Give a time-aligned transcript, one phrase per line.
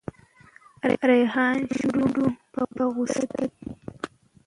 [1.09, 3.47] ریحان شونډو په غوسه دی.